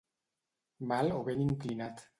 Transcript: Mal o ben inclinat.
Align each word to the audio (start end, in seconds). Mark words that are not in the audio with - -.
Mal 0.93 1.11
o 1.19 1.21
ben 1.27 1.45
inclinat. 1.47 2.07